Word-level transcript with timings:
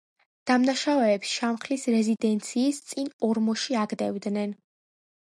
დამნაშავეებს 0.51 1.33
შამხლის 1.41 1.85
რეზიდენციის 1.97 2.83
წინ 2.89 3.15
ორმოში 3.31 3.81
აგდებდნენ. 3.87 4.61